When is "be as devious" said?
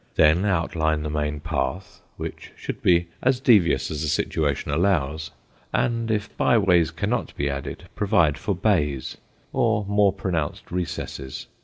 2.81-3.91